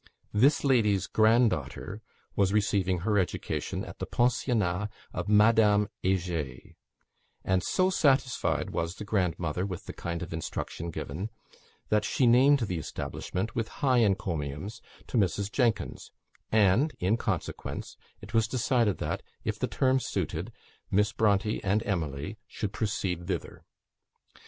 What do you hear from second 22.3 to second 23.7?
should proceed thither.